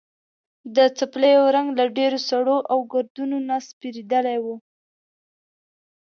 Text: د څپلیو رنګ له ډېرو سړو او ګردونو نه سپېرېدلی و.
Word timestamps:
د 0.75 0.77
څپلیو 0.97 1.43
رنګ 1.55 1.67
له 1.79 1.85
ډېرو 1.97 2.19
سړو 2.29 2.57
او 2.71 2.79
ګردونو 2.93 3.37
نه 3.47 3.57
سپېرېدلی 3.67 4.37
و. 4.43 4.45